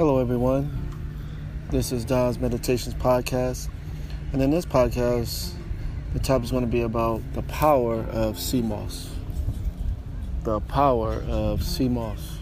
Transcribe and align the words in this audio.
Hello, 0.00 0.18
everyone. 0.18 0.70
This 1.68 1.92
is 1.92 2.06
Don's 2.06 2.38
Meditations 2.38 2.94
Podcast. 2.94 3.68
And 4.32 4.40
in 4.40 4.50
this 4.50 4.64
podcast, 4.64 5.52
the 6.14 6.18
topic 6.18 6.44
is 6.44 6.50
going 6.50 6.64
to 6.64 6.70
be 6.70 6.80
about 6.80 7.20
the 7.34 7.42
power 7.42 8.04
of 8.04 8.40
sea 8.40 8.62
moss. 8.62 9.10
The 10.44 10.58
power 10.60 11.22
of 11.28 11.62
sea 11.62 11.90
moss. 11.90 12.38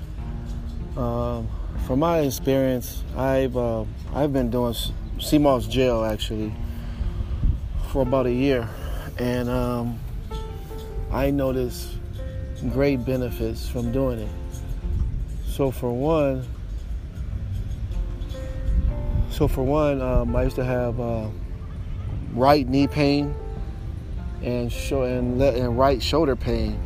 Um, 0.96 1.48
from 1.84 1.98
my 1.98 2.20
experience, 2.20 3.02
I've 3.16 3.56
uh, 3.56 3.86
I've 4.14 4.32
been 4.32 4.50
doing 4.50 4.76
sea 5.18 5.38
moss 5.38 5.66
gel 5.66 6.04
actually 6.04 6.54
for 7.90 8.02
about 8.02 8.26
a 8.26 8.32
year, 8.32 8.68
and 9.18 9.48
um, 9.48 9.98
I 11.10 11.32
noticed 11.32 11.88
great 12.70 13.04
benefits 13.04 13.68
from 13.68 13.90
doing 13.90 14.20
it. 14.20 14.30
So 15.48 15.72
for 15.72 15.92
one, 15.92 16.44
so 19.38 19.46
for 19.46 19.62
one, 19.62 20.02
um, 20.02 20.34
I 20.34 20.42
used 20.42 20.56
to 20.56 20.64
have 20.64 20.98
uh, 20.98 21.28
right 22.32 22.66
knee 22.66 22.88
pain 22.88 23.32
and 24.42 24.72
show 24.72 25.04
and, 25.04 25.40
and 25.40 25.78
right 25.78 26.02
shoulder 26.02 26.34
pain, 26.34 26.76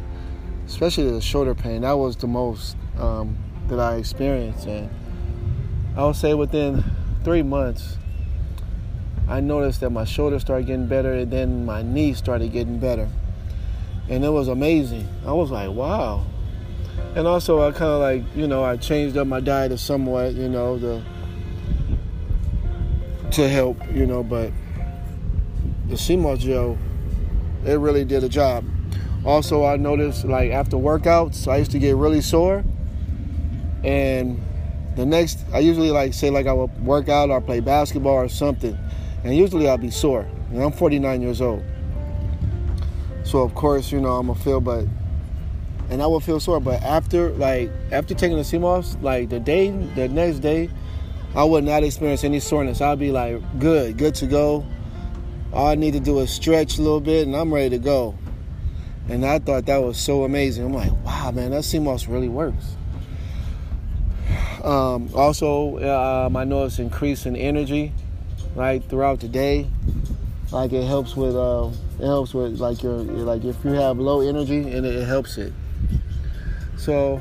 especially 0.67 1.11
the 1.11 1.23
shoulder 1.23 1.55
pain. 1.55 1.81
That 1.81 1.93
was 1.93 2.15
the 2.15 2.27
most 2.27 2.77
um, 2.99 3.39
that 3.69 3.81
I 3.81 3.97
experienced, 3.97 4.67
and 4.67 4.91
I 5.97 6.05
would 6.05 6.17
say 6.17 6.35
within 6.35 6.85
three 7.25 7.43
months, 7.43 7.97
I 9.29 9.41
noticed 9.41 9.81
that 9.81 9.89
my 9.89 10.05
shoulder 10.05 10.39
started 10.39 10.67
getting 10.67 10.89
better, 10.89 11.15
and 11.15 11.31
then 11.31 11.65
my 11.65 11.81
knee 11.81 12.13
started 12.13 12.53
getting 12.53 12.79
better, 12.79 13.09
and 14.11 14.23
it 14.23 14.29
was 14.29 14.49
amazing. 14.49 15.09
I 15.25 15.33
was 15.33 15.51
like, 15.51 15.71
wow. 15.71 16.27
And 17.17 17.27
also, 17.27 17.67
I 17.67 17.73
kind 17.73 17.93
of 17.93 18.01
like, 18.03 18.37
you 18.37 18.47
know, 18.47 18.63
I 18.63 18.77
changed 18.77 19.17
up 19.17 19.27
my 19.27 19.41
diet 19.41 19.79
somewhat, 19.79 20.35
you 20.35 20.51
know, 20.51 20.77
the 20.77 21.03
to 23.33 23.49
help, 23.49 23.79
you 23.93 24.07
know, 24.07 24.23
but 24.23 24.53
the 25.89 26.17
moss 26.17 26.39
gel, 26.39 26.79
it 27.65 27.75
really 27.75 28.05
did 28.05 28.25
a 28.25 28.29
job. 28.29 28.65
Also, 29.25 29.65
I 29.65 29.77
noticed 29.77 30.25
like 30.25 30.51
after 30.51 30.77
workouts, 30.77 31.47
I 31.47 31.59
used 31.59 31.71
to 31.73 31.79
get 31.79 31.97
really 31.97 32.21
sore. 32.21 32.65
And 33.85 34.41
the 34.97 35.07
next, 35.07 35.45
I 35.53 35.61
usually 35.61 35.91
like 35.91 36.13
say 36.13 36.31
like 36.31 36.47
I 36.47 36.53
would 36.53 36.85
work 36.85 37.09
out 37.09 37.31
or 37.31 37.41
play 37.41 37.61
basketball 37.61 38.15
or 38.15 38.29
something. 38.29 38.77
And 39.25 39.37
usually 39.37 39.69
I'll 39.69 39.79
be 39.79 39.91
sore. 39.91 40.27
And 40.51 40.63
I'm 40.63 40.73
49 40.73 41.23
years 41.23 41.41
old. 41.41 41.63
So 43.25 43.41
of 43.41 43.55
course, 43.55 43.93
you 43.93 44.01
know, 44.01 44.17
I'm 44.17 44.27
gonna 44.27 44.39
feel, 44.39 44.61
but, 44.61 44.85
and 45.89 46.03
I 46.03 46.07
will 46.07 46.21
feel 46.21 46.41
sore. 46.41 46.61
But 46.61 46.83
after 46.83 47.31
like, 47.31 47.71
after 47.93 48.15
taking 48.15 48.37
the 48.37 48.59
moss, 48.59 48.97
like 49.01 49.29
the 49.29 49.41
day, 49.41 49.71
the 49.95 50.09
next 50.09 50.41
day, 50.41 50.69
I 51.35 51.45
would 51.45 51.65
not 51.65 51.83
experience 51.83 52.25
any 52.25 52.41
soreness. 52.41 52.81
I'd 52.81 52.99
be 52.99 53.11
like, 53.11 53.41
good, 53.59 53.97
good 53.97 54.15
to 54.17 54.27
go. 54.27 54.67
All 55.53 55.67
I 55.67 55.75
need 55.75 55.93
to 55.93 56.01
do 56.01 56.19
is 56.21 56.31
stretch 56.31 56.79
a 56.79 56.83
little 56.83 57.01
bit 57.01 57.27
and 57.27 57.35
I'm 57.35 57.53
ready 57.53 57.71
to 57.71 57.79
go. 57.79 58.19
And 59.09 59.25
I 59.25 59.39
thought 59.39 59.67
that 59.67 59.79
was 59.79 59.99
so 59.99 60.25
amazing. 60.25 60.65
I'm 60.65 60.73
like, 60.73 60.93
wow, 61.05 61.31
man, 61.31 61.51
that 61.51 61.81
moss 61.81 62.07
really 62.07 62.29
works. 62.29 62.77
Um, 64.63 65.11
also, 65.15 65.79
um, 65.79 66.37
I 66.37 66.45
noticed 66.45 66.79
increase 66.79 67.27
in 67.27 67.35
energy, 67.35 67.93
right, 68.55 68.83
throughout 68.85 69.21
the 69.21 69.29
day. 69.29 69.67
Like 70.53 70.73
it 70.73 70.87
helps 70.87 71.17
with, 71.17 71.35
uh, 71.35 71.71
it 71.99 72.05
helps 72.05 72.33
with 72.35 72.61
like 72.61 72.83
your, 72.83 72.93
like 72.93 73.45
if 73.45 73.65
you 73.65 73.71
have 73.73 73.99
low 73.99 74.21
energy, 74.21 74.59
and 74.71 74.87
it 74.87 75.07
helps 75.07 75.39
it. 75.39 75.53
So 76.77 77.21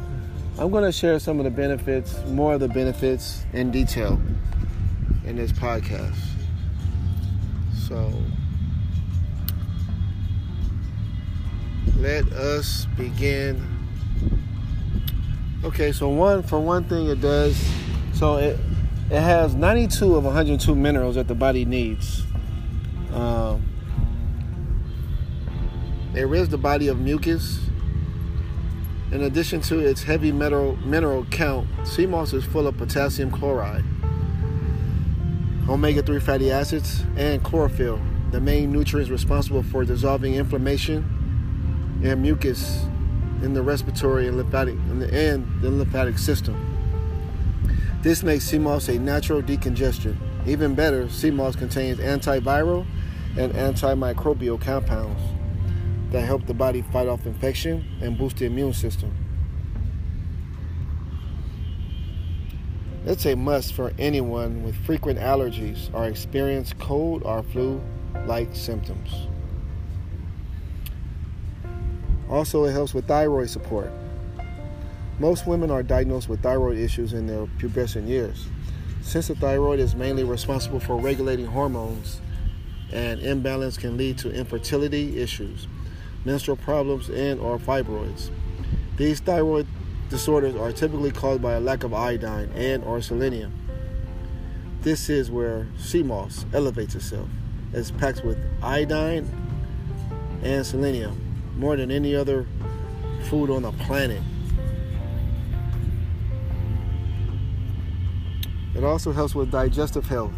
I'm 0.60 0.70
going 0.70 0.84
to 0.84 0.92
share 0.92 1.20
some 1.20 1.40
of 1.40 1.46
the 1.46 1.52
benefits, 1.52 2.24
more 2.26 2.54
of 2.54 2.60
the 2.60 2.68
benefits 2.68 3.46
in 3.54 3.72
detail 3.72 4.22
in 5.26 5.36
this 5.36 5.52
podcast. 5.52 6.18
So 7.88 8.12
let 11.98 12.26
us 12.34 12.86
begin. 12.98 13.66
Okay, 15.64 15.92
so 15.92 16.10
one 16.10 16.44
for 16.44 16.60
one 16.60 16.84
thing 16.86 17.08
it 17.08 17.22
does 17.22 17.56
so 18.22 18.38
it 18.38 18.60
it 19.10 19.20
has 19.20 19.56
92 19.56 20.16
of 20.16 20.24
102 20.26 20.76
minerals 20.76 21.16
that 21.16 21.28
the 21.28 21.34
body 21.34 21.66
needs. 21.66 22.24
Um, 23.12 23.66
it 26.14 26.22
rids 26.28 26.50
the 26.50 26.60
body 26.60 26.88
of 26.88 27.00
mucus 27.00 27.60
in 29.12 29.24
addition 29.24 29.60
to 29.60 29.80
its 29.80 30.04
heavy 30.04 30.32
metal, 30.32 30.78
mineral 30.78 31.26
count, 31.26 31.68
sea 31.84 32.06
moss 32.06 32.32
is 32.32 32.46
full 32.46 32.66
of 32.66 32.78
potassium 32.78 33.30
chloride, 33.30 33.84
omega 35.68 36.02
3 36.02 36.20
fatty 36.22 36.50
acids, 36.50 37.04
and 37.18 37.44
chlorophyll, 37.44 38.00
the 38.32 38.40
main 38.40 38.72
nutrients 38.72 39.12
responsible 39.12 39.64
for 39.64 39.84
dissolving 39.84 40.36
inflammation 40.36 42.00
and 42.04 42.22
mucus 42.22 42.86
in 43.42 43.54
the 43.54 43.62
respiratory 43.62 44.28
and 44.28 44.38
lymphatic 44.38 44.76
and 44.76 45.02
the, 45.02 45.14
and 45.14 45.62
the 45.62 45.70
lymphatic 45.70 46.18
system. 46.18 46.56
This 48.02 48.24
makes 48.24 48.46
sea 48.46 48.60
moss 48.60 48.88
a 48.88 48.98
natural 48.98 49.42
decongestant. 49.42 50.16
Even 50.48 50.74
better, 50.74 51.10
sea 51.10 51.32
moss 51.32 51.56
contains 51.56 52.00
antiviral 52.00 52.86
and 53.38 53.54
antimicrobial 53.54 54.60
compounds 54.60 55.22
that 56.12 56.22
help 56.22 56.46
the 56.46 56.54
body 56.54 56.82
fight 56.82 57.08
off 57.08 57.26
infection 57.26 57.86
and 58.02 58.18
boost 58.18 58.38
the 58.38 58.46
immune 58.46 58.74
system. 58.74 59.12
It's 63.06 63.26
a 63.26 63.36
must 63.36 63.74
for 63.74 63.94
anyone 63.98 64.64
with 64.64 64.76
frequent 64.86 65.18
allergies 65.18 65.92
or 65.94 66.06
experience 66.06 66.74
cold 66.78 67.24
or 67.24 67.42
flu 67.42 67.82
like 68.26 68.56
symptoms. 68.56 69.28
Also, 72.30 72.66
it 72.66 72.72
helps 72.72 72.94
with 72.94 73.08
thyroid 73.08 73.50
support. 73.50 73.92
Most 75.20 75.48
women 75.48 75.72
are 75.72 75.84
diagnosed 75.84 76.30
with 76.30 76.42
thyroid 76.42 76.78
issues 76.78 77.14
in 77.14 77.26
their 77.26 77.46
pubescent 77.58 78.08
years. 78.08 78.48
Since 79.02 79.30
the 79.30 79.36
thyroid 79.36 79.80
is 79.80 79.96
mainly 79.96 80.24
responsible 80.24 80.80
for 80.80 80.98
regulating 80.98 81.46
hormones, 81.46 82.22
and 82.94 83.20
imbalance 83.22 83.78
can 83.78 83.98
lead 83.98 84.18
to 84.20 84.32
infertility 84.32 85.20
issues 85.20 85.68
menstrual 86.26 86.58
problems, 86.58 87.10
and 87.10 87.40
or 87.40 87.58
fibroids. 87.58 88.30
These 88.98 89.20
thyroid 89.22 89.68
disorders 90.10 90.56
are 90.56 90.72
typically 90.72 91.12
caused 91.12 91.42
by 91.42 91.54
a 91.54 91.60
lack 91.60 91.84
of 91.84 91.94
iodine 91.94 92.52
and 92.56 92.84
or 92.84 93.02
selenium. 93.02 93.54
This 94.82 95.10
is 95.10 95.32
where 95.32 95.68
sea 95.78 96.04
moss 96.04 96.46
elevates 96.54 96.96
itself. 96.96 97.30
It's 97.74 97.92
packed 97.92 98.26
with 98.26 98.38
iodine 98.62 99.30
and 100.44 100.66
selenium 100.66 101.20
more 101.56 101.76
than 101.76 101.92
any 101.92 102.16
other 102.16 102.46
food 103.30 103.50
on 103.50 103.62
the 103.62 103.72
planet. 103.72 104.22
It 108.76 108.84
also 108.84 109.12
helps 109.12 109.36
with 109.36 109.52
digestive 109.52 110.08
health. 110.08 110.34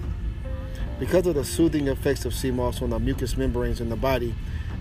Because 1.00 1.26
of 1.28 1.36
the 1.36 1.46
soothing 1.46 1.88
effects 1.88 2.26
of 2.26 2.34
sea 2.34 2.52
moss 2.52 2.82
on 2.82 2.90
the 2.90 3.00
mucous 3.00 3.38
membranes 3.38 3.80
in 3.80 3.90
the 3.90 3.96
body, 3.96 4.36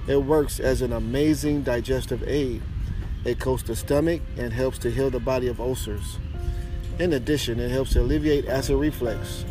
it 0.08 0.16
works 0.16 0.58
as 0.58 0.82
an 0.82 0.92
amazing 0.92 1.62
digestive 1.62 2.26
aid. 2.26 2.62
It 3.24 3.38
coats 3.38 3.62
the 3.62 3.76
stomach 3.76 4.20
and 4.36 4.52
helps 4.52 4.78
to 4.78 4.90
heal 4.90 5.10
the 5.10 5.20
body 5.20 5.46
of 5.46 5.60
ulcers. 5.60 6.18
In 6.98 7.12
addition, 7.12 7.60
it 7.60 7.70
helps 7.70 7.92
to 7.92 8.00
alleviate 8.00 8.46
acid 8.48 8.76
reflux 8.76 9.44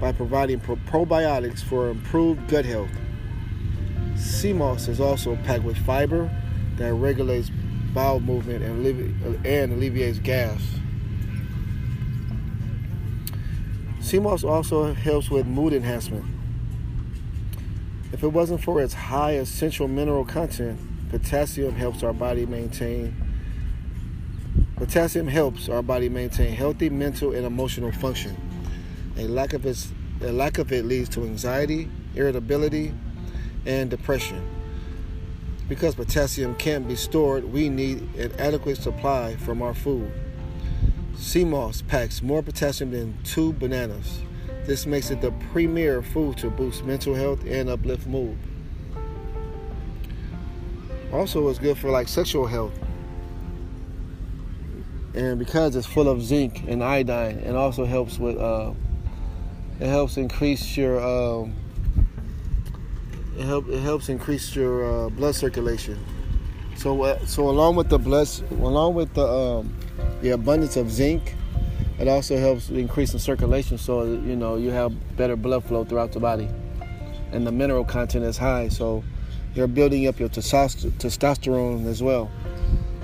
by 0.00 0.12
providing 0.12 0.60
pro- 0.60 0.76
probiotics 0.76 1.62
for 1.62 1.88
improved 1.88 2.48
gut 2.48 2.64
health. 2.64 2.90
Sea 4.16 4.52
moss 4.52 4.88
is 4.88 5.00
also 5.00 5.36
packed 5.44 5.64
with 5.64 5.76
fiber 5.78 6.30
that 6.76 6.92
regulates 6.94 7.50
bowel 7.92 8.20
movement 8.20 8.64
and, 8.64 8.84
allevi- 8.84 9.46
and 9.46 9.72
alleviates 9.72 10.18
gas. 10.18 10.60
Sea 14.00 14.18
moss 14.18 14.44
also 14.44 14.92
helps 14.94 15.30
with 15.30 15.46
mood 15.46 15.72
enhancement. 15.72 16.33
If 18.14 18.22
it 18.22 18.28
wasn't 18.28 18.62
for 18.62 18.80
its 18.80 18.94
high 18.94 19.32
essential 19.32 19.88
mineral 19.88 20.24
content, 20.24 20.78
potassium 21.10 21.74
helps 21.74 22.04
our 22.04 22.12
body 22.12 22.46
maintain 22.46 23.12
potassium 24.76 25.26
helps 25.26 25.68
our 25.68 25.82
body 25.82 26.08
maintain 26.08 26.54
healthy 26.54 26.88
mental 26.88 27.32
and 27.32 27.44
emotional 27.44 27.90
function. 27.90 28.36
A 29.16 29.26
lack 29.26 29.52
of 29.52 29.66
its 29.66 29.90
a 30.20 30.30
lack 30.30 30.58
of 30.58 30.70
it 30.70 30.84
leads 30.84 31.08
to 31.08 31.24
anxiety, 31.24 31.90
irritability, 32.14 32.94
and 33.66 33.90
depression. 33.90 34.48
Because 35.68 35.96
potassium 35.96 36.54
can't 36.54 36.86
be 36.86 36.94
stored, 36.94 37.42
we 37.52 37.68
need 37.68 38.14
an 38.14 38.30
adequate 38.38 38.76
supply 38.76 39.34
from 39.34 39.60
our 39.60 39.74
food. 39.74 40.08
Sea 41.16 41.44
moss 41.44 41.82
packs 41.82 42.22
more 42.22 42.44
potassium 42.44 42.92
than 42.92 43.18
two 43.24 43.54
bananas. 43.54 44.20
This 44.66 44.86
makes 44.86 45.10
it 45.10 45.20
the 45.20 45.32
premier 45.52 46.02
food 46.02 46.38
to 46.38 46.50
boost 46.50 46.84
mental 46.84 47.14
health 47.14 47.44
and 47.46 47.68
uplift 47.68 48.06
mood. 48.06 48.36
Also, 51.12 51.48
it's 51.48 51.58
good 51.58 51.78
for 51.78 51.90
like 51.90 52.08
sexual 52.08 52.46
health. 52.46 52.72
and 55.14 55.38
because 55.38 55.76
it's 55.76 55.86
full 55.86 56.08
of 56.08 56.20
zinc 56.22 56.64
and 56.66 56.82
iodine, 56.82 57.38
it 57.38 57.54
also 57.54 57.84
helps 57.84 58.18
with 58.18 58.36
uh, 58.36 58.72
it 59.80 59.86
helps 59.86 60.16
increase 60.16 60.76
your 60.76 61.00
um, 61.00 61.54
it 63.38 63.44
help 63.44 63.68
it 63.68 63.80
helps 63.80 64.08
increase 64.08 64.54
your 64.54 64.84
uh, 64.84 65.08
blood 65.10 65.34
circulation. 65.34 65.98
So 66.76 67.02
uh, 67.02 67.24
so 67.26 67.48
along 67.48 67.76
with 67.76 67.88
the 67.88 67.98
blood, 67.98 68.28
along 68.50 68.94
with 68.94 69.14
the 69.14 69.26
um, 69.26 69.74
the 70.20 70.30
abundance 70.30 70.76
of 70.76 70.90
zinc, 70.90 71.34
it 71.98 72.08
also 72.08 72.36
helps 72.36 72.70
increase 72.70 73.12
the 73.12 73.18
circulation. 73.18 73.78
So 73.78 74.04
you 74.04 74.36
know 74.36 74.56
you 74.56 74.70
have 74.70 75.16
better 75.16 75.36
blood 75.36 75.64
flow 75.64 75.84
throughout 75.84 76.12
the 76.12 76.20
body, 76.20 76.48
and 77.32 77.46
the 77.46 77.52
mineral 77.52 77.84
content 77.84 78.24
is 78.24 78.36
high. 78.36 78.68
So 78.68 79.04
you're 79.54 79.66
building 79.66 80.06
up 80.06 80.18
your 80.18 80.28
testosterone 80.28 81.86
as 81.86 82.02
well. 82.02 82.30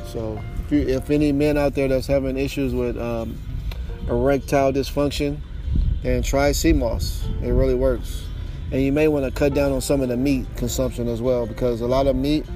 So 0.06 0.40
if, 0.64 0.72
you, 0.72 0.80
if 0.80 1.10
any 1.10 1.32
men 1.32 1.56
out 1.56 1.74
there 1.74 1.88
that's 1.88 2.06
having 2.06 2.36
issues 2.36 2.74
with 2.74 2.98
um, 2.98 3.38
erectile 4.08 4.72
dysfunction, 4.72 5.38
then 6.02 6.22
try 6.22 6.52
sea 6.52 6.72
moss. 6.72 7.26
It 7.42 7.50
really 7.50 7.74
works. 7.74 8.24
And 8.72 8.82
you 8.82 8.92
may 8.92 9.08
want 9.08 9.24
to 9.24 9.30
cut 9.32 9.54
down 9.54 9.72
on 9.72 9.80
some 9.80 10.00
of 10.00 10.08
the 10.08 10.16
meat 10.16 10.46
consumption 10.56 11.08
as 11.08 11.20
well 11.20 11.46
because 11.46 11.80
a 11.80 11.86
lot 11.86 12.06
of 12.06 12.16
meat 12.16 12.46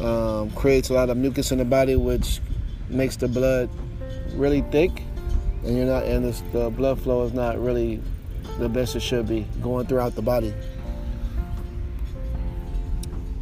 um, 0.00 0.50
creates 0.50 0.90
a 0.90 0.94
lot 0.94 1.08
of 1.08 1.16
mucus 1.16 1.52
in 1.52 1.58
the 1.58 1.64
body, 1.64 1.96
which 1.96 2.40
makes 2.88 3.16
the 3.16 3.28
blood 3.28 3.70
really 4.34 4.62
thick, 4.70 5.02
and 5.64 5.76
you're 5.76 5.86
not, 5.86 6.04
and 6.04 6.24
this, 6.24 6.42
the 6.52 6.70
blood 6.70 7.00
flow 7.00 7.24
is 7.24 7.32
not 7.32 7.58
really 7.60 8.00
the 8.58 8.68
best 8.68 8.96
it 8.96 9.00
should 9.00 9.28
be 9.28 9.46
going 9.62 9.86
throughout 9.86 10.14
the 10.14 10.22
body. 10.22 10.54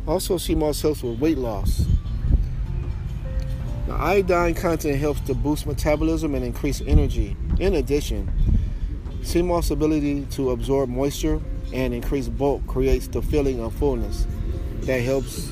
Also, 0.07 0.37
sea 0.37 0.55
moss 0.55 0.83
helps 0.83 1.03
with 1.03 1.19
weight 1.19 1.39
loss. 1.39 1.85
The 3.87 3.95
iodine 3.95 4.55
content 4.55 4.99
helps 4.99 5.21
to 5.21 5.35
boost 5.35 5.67
metabolism 5.67 6.35
and 6.35 6.45
increase 6.45 6.83
energy. 6.87 7.37
In 7.59 7.75
addition, 7.75 8.31
sea 9.23 9.43
moss 9.43 9.71
ability 9.71 10.27
to 10.33 10.51
absorb 10.51 10.89
moisture 10.89 11.41
and 11.73 11.95
increase 11.95 12.29
bulk 12.29 12.67
creates 12.67 13.09
the 13.09 13.23
feeling 13.23 13.61
of 13.61 13.75
fullness 13.75 14.27
that 14.81 15.01
helps 15.01 15.51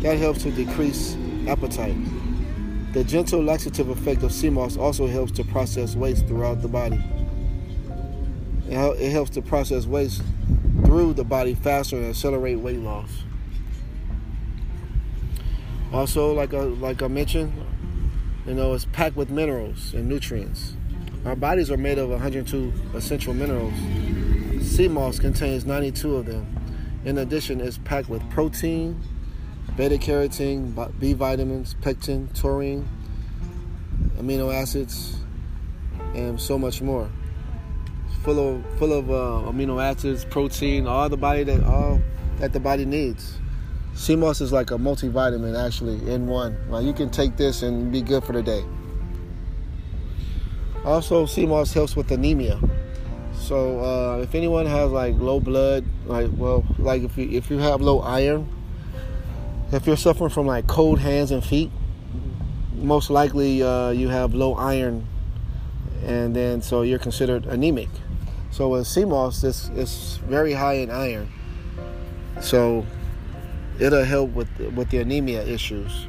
that 0.00 0.18
helps 0.18 0.42
to 0.42 0.50
decrease 0.50 1.16
appetite. 1.48 1.96
The 2.94 3.02
gentle 3.02 3.42
laxative 3.42 3.88
effect 3.88 4.22
of 4.22 4.30
sea 4.30 4.50
moss 4.50 4.76
also 4.76 5.08
helps 5.08 5.32
to 5.32 5.42
process 5.42 5.96
waste 5.96 6.28
throughout 6.28 6.62
the 6.62 6.68
body. 6.68 7.02
It 8.68 9.10
helps 9.10 9.30
to 9.30 9.42
process 9.42 9.86
waste 9.86 10.22
through 10.84 11.14
the 11.14 11.24
body 11.24 11.54
faster 11.54 11.96
and 11.96 12.06
accelerate 12.06 12.60
weight 12.60 12.78
loss. 12.78 13.10
Also, 15.92 16.32
like 16.32 16.54
I, 16.54 16.60
like 16.60 17.02
I 17.02 17.08
mentioned, 17.08 17.52
you 18.46 18.54
know, 18.54 18.74
it's 18.74 18.84
packed 18.84 19.16
with 19.16 19.28
minerals 19.28 19.92
and 19.92 20.08
nutrients. 20.08 20.76
Our 21.24 21.34
bodies 21.34 21.72
are 21.72 21.76
made 21.76 21.98
of 21.98 22.10
102 22.10 22.72
essential 22.94 23.34
minerals. 23.34 23.74
Sea 24.62 24.86
moss 24.86 25.18
contains 25.18 25.66
92 25.66 26.14
of 26.14 26.26
them. 26.26 26.46
In 27.04 27.18
addition, 27.18 27.60
it's 27.60 27.78
packed 27.78 28.08
with 28.08 28.28
protein, 28.30 29.00
beta 29.76 29.96
carotene, 29.96 30.98
B 30.98 31.12
vitamins, 31.12 31.74
pectin, 31.80 32.28
taurine, 32.34 32.88
amino 34.18 34.54
acids, 34.54 35.16
and 36.14 36.40
so 36.40 36.58
much 36.58 36.80
more. 36.82 37.10
Full 38.22 38.38
of 38.38 38.78
full 38.78 38.92
of 38.92 39.10
uh, 39.10 39.50
amino 39.50 39.82
acids, 39.82 40.24
protein, 40.24 40.86
all 40.86 41.08
the 41.08 41.16
body 41.16 41.44
that 41.44 41.62
all 41.64 42.00
that 42.38 42.52
the 42.52 42.60
body 42.60 42.84
needs. 42.84 43.38
Moss 44.08 44.40
is 44.40 44.52
like 44.52 44.70
a 44.70 44.74
multivitamin 44.74 45.56
actually 45.66 45.94
in 46.10 46.26
one. 46.26 46.56
Like 46.68 46.84
you 46.84 46.92
can 46.92 47.10
take 47.10 47.36
this 47.36 47.62
and 47.62 47.92
be 47.92 48.02
good 48.02 48.24
for 48.24 48.32
the 48.32 48.42
day. 48.42 48.64
Also, 50.84 51.26
moss 51.46 51.72
helps 51.72 51.96
with 51.96 52.10
anemia. 52.10 52.60
So 53.34 53.80
uh, 53.80 54.18
if 54.22 54.34
anyone 54.34 54.66
has 54.66 54.90
like 54.90 55.14
low 55.16 55.40
blood, 55.40 55.84
like 56.06 56.30
well, 56.34 56.64
like 56.78 57.02
if 57.02 57.16
you 57.16 57.28
if 57.30 57.50
you 57.50 57.58
have 57.58 57.80
low 57.80 58.00
iron, 58.00 58.48
if 59.74 59.86
you're 59.86 59.96
suffering 59.96 60.30
from 60.30 60.46
like 60.46 60.66
cold 60.66 61.00
hands 61.00 61.30
and 61.30 61.44
feet, 61.44 61.70
most 62.74 63.10
likely 63.10 63.62
uh, 63.62 63.90
you 63.90 64.08
have 64.08 64.34
low 64.34 64.54
iron, 64.54 65.06
and 66.04 66.34
then 66.34 66.62
so 66.62 66.82
you're 66.82 66.98
considered 66.98 67.46
anemic. 67.46 67.88
So 68.50 68.68
with 68.68 68.86
sea 68.86 69.04
moss, 69.04 69.40
this 69.40 69.68
is 69.70 70.20
very 70.28 70.52
high 70.52 70.74
in 70.74 70.90
iron. 70.90 71.28
So 72.40 72.86
it'll 73.80 74.04
help 74.04 74.30
with 74.30 74.48
with 74.76 74.90
the 74.90 74.98
anemia 74.98 75.44
issues. 75.44 76.06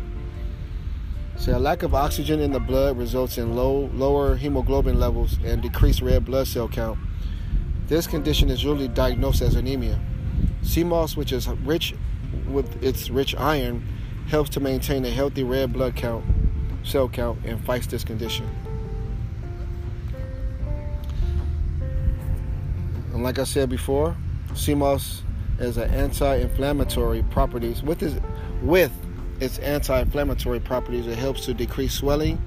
So 1.38 1.58
a 1.58 1.60
lack 1.60 1.84
of 1.84 1.96
oxygen 1.96 2.40
in 2.40 2.52
the 2.52 2.60
blood 2.60 2.98
results 2.98 3.38
in 3.38 3.56
low 3.56 3.90
lower 3.94 4.36
hemoglobin 4.36 5.00
levels 5.00 5.40
and 5.44 5.62
decreased 5.62 6.02
red 6.02 6.24
blood 6.24 6.48
cell 6.48 6.70
count. 6.70 7.00
This 7.88 8.06
condition 8.06 8.50
is 8.50 8.64
usually 8.64 8.88
diagnosed 8.88 9.42
as 9.42 9.56
anemia. 9.56 10.00
Sea 10.62 10.84
moss, 10.84 11.16
which 11.18 11.32
is 11.32 11.48
rich 11.48 11.96
with 12.48 12.84
its 12.84 13.10
rich 13.10 13.36
iron, 13.36 13.84
helps 14.28 14.50
to 14.52 14.60
maintain 14.60 15.06
a 15.06 15.10
healthy 15.10 15.44
red 15.44 15.74
blood 15.74 15.96
count, 15.96 16.26
cell 16.84 17.08
count, 17.08 17.40
and 17.46 17.64
fights 17.64 17.88
this 17.88 18.04
condition. 18.04 18.50
And 23.14 23.24
like 23.24 23.40
I 23.40 23.44
said 23.44 23.70
before, 23.70 24.16
sea 24.56 24.76
moss 24.76 25.22
as 25.60 25.78
an 25.78 25.90
anti-inflammatory 25.92 27.24
properties. 27.24 27.82
With 27.82 28.04
its, 28.04 28.20
with 28.62 28.92
its 29.40 29.58
anti-inflammatory 29.60 30.60
properties 30.60 31.08
it 31.08 31.18
helps 31.18 31.46
to 31.46 31.54
decrease 31.54 31.94
swelling 31.94 32.42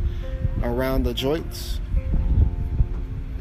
around 0.62 1.04
the 1.04 1.14
joints. 1.14 1.80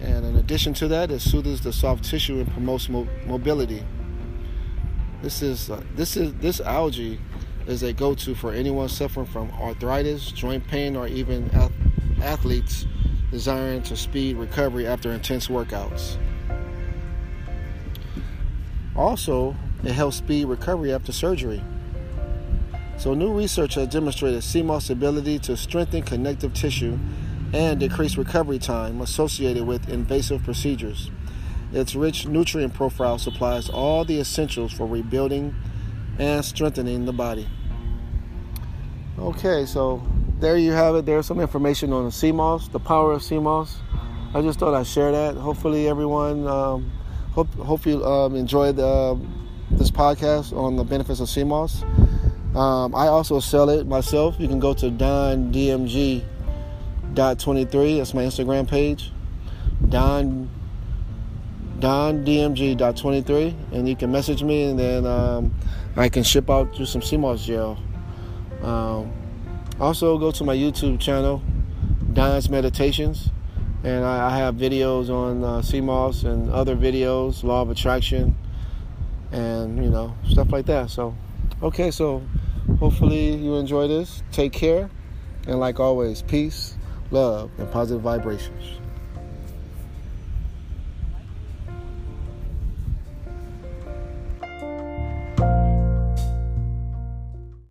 And 0.01 0.25
in 0.25 0.35
addition 0.35 0.73
to 0.75 0.87
that 0.89 1.11
it 1.11 1.19
soothes 1.19 1.61
the 1.61 1.73
soft 1.73 2.03
tissue 2.05 2.39
and 2.39 2.51
promotes 2.51 2.87
mo- 2.87 3.07
mobility 3.25 3.83
this 5.21 5.41
is 5.41 5.69
uh, 5.69 5.81
this 5.95 6.17
is 6.17 6.33
this 6.35 6.59
algae 6.61 7.19
is 7.67 7.83
a 7.83 7.91
go-to 7.93 8.33
for 8.33 8.53
anyone 8.53 8.87
suffering 8.87 9.25
from 9.25 9.51
arthritis 9.51 10.31
joint 10.31 10.65
pain 10.67 10.95
or 10.95 11.07
even 11.07 11.49
ath- 11.51 11.71
athletes 12.21 12.85
desiring 13.31 13.81
to 13.83 13.95
speed 13.95 14.37
recovery 14.37 14.87
after 14.87 15.11
intense 15.11 15.47
workouts 15.47 16.17
also, 18.97 19.55
it 19.83 19.91
helps 19.91 20.17
speed 20.17 20.45
recovery 20.45 20.91
after 20.91 21.11
surgery. 21.11 21.63
So, 22.97 23.13
new 23.13 23.31
research 23.31 23.75
has 23.75 23.87
demonstrated 23.89 24.43
moss' 24.65 24.89
ability 24.89 25.37
to 25.39 25.55
strengthen 25.55 26.01
connective 26.01 26.53
tissue 26.55 26.97
and 27.53 27.79
decrease 27.79 28.17
recovery 28.17 28.57
time 28.57 29.01
associated 29.01 29.67
with 29.67 29.87
invasive 29.87 30.43
procedures. 30.43 31.11
Its 31.73 31.95
rich 31.95 32.27
nutrient 32.27 32.73
profile 32.73 33.17
supplies 33.17 33.69
all 33.69 34.05
the 34.05 34.19
essentials 34.19 34.71
for 34.71 34.87
rebuilding 34.87 35.53
and 36.17 36.43
strengthening 36.43 37.05
the 37.05 37.13
body. 37.13 37.47
Okay, 39.19 39.65
so 39.65 40.01
there 40.39 40.57
you 40.57 40.71
have 40.71 40.95
it. 40.95 41.05
There's 41.05 41.25
some 41.25 41.39
information 41.39 41.91
on 41.91 42.05
the 42.05 42.11
sea 42.11 42.31
moss, 42.31 42.67
the 42.67 42.79
power 42.79 43.13
of 43.13 43.23
sea 43.23 43.39
moss. 43.39 43.77
I 44.33 44.41
just 44.41 44.59
thought 44.59 44.73
I'd 44.73 44.87
share 44.87 45.11
that. 45.11 45.35
Hopefully, 45.35 45.87
everyone 45.87 46.47
um, 46.47 46.91
Hope 47.37 47.53
hope 47.53 47.85
you 47.85 48.03
um, 48.03 48.35
enjoyed 48.35 48.79
uh, 48.79 49.15
this 49.69 49.91
podcast 49.91 50.57
on 50.57 50.75
the 50.75 50.83
benefits 50.83 51.19
of 51.19 51.29
sea 51.29 51.43
moss. 51.43 51.83
Um, 52.55 52.95
I 52.95 53.09
also 53.09 53.39
sell 53.39 53.69
it 53.69 53.85
myself. 53.85 54.37
You 54.39 54.47
can 54.47 54.59
go 54.59 54.73
to 54.73 54.89
dondmg.23. 54.89 56.23
That's 57.15 57.45
my 58.15 58.23
Instagram 58.23 58.67
page. 58.67 59.11
Don 59.87 60.49
dondmg.23, 61.79 63.73
and 63.73 63.87
you 63.87 63.95
can 63.95 64.11
message 64.11 64.43
me, 64.43 64.63
and 64.63 64.79
then 64.79 65.05
um, 65.05 65.53
I 65.95 66.09
can 66.09 66.23
ship 66.23 66.49
out 66.49 66.77
you 66.79 66.85
some 66.85 67.01
sea 67.01 67.17
moss 67.17 67.45
gel. 67.45 67.77
Um, 68.61 69.11
also, 69.79 70.17
go 70.17 70.31
to 70.31 70.43
my 70.43 70.55
YouTube 70.55 70.99
channel, 70.99 71.41
Don's 72.13 72.49
Meditations 72.49 73.29
and 73.83 74.03
I, 74.03 74.27
I 74.27 74.37
have 74.37 74.55
videos 74.55 75.09
on 75.09 75.43
uh, 75.43 75.81
moss 75.81 76.23
and 76.23 76.51
other 76.51 76.75
videos, 76.75 77.43
law 77.43 77.61
of 77.61 77.69
attraction, 77.69 78.35
and 79.31 79.83
you 79.83 79.89
know 79.89 80.15
stuff 80.29 80.51
like 80.51 80.65
that. 80.65 80.89
So, 80.89 81.15
okay, 81.61 81.91
so 81.91 82.23
hopefully 82.79 83.35
you 83.35 83.55
enjoy 83.55 83.87
this. 83.87 84.23
Take 84.31 84.51
care, 84.51 84.89
and 85.47 85.59
like 85.59 85.79
always, 85.79 86.21
peace, 86.21 86.77
love, 87.11 87.51
and 87.57 87.71
positive 87.71 88.01
vibrations. 88.01 88.79